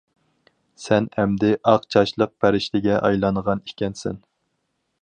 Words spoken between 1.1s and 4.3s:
ئەمدى ئاق چاچلىق پەرىشتىگە ئايلانغان ئىكەنسەن.